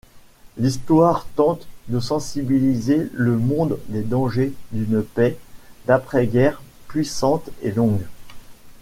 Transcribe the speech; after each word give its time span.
L'histoire 0.57 1.27
tente 1.35 1.67
de 1.87 1.99
sensibiliser 1.99 3.07
le 3.13 3.37
monde 3.37 3.77
des 3.89 4.01
dangers 4.01 4.51
d'une 4.71 5.03
paix 5.03 5.37
d'après-guerre 5.85 6.59
puissante 6.87 7.51
et 7.61 7.71
longue. 7.71 8.01